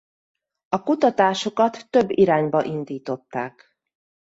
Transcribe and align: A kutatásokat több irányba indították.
A 0.69 0.83
kutatásokat 0.83 1.89
több 1.89 2.09
irányba 2.09 2.63
indították. 2.63 3.75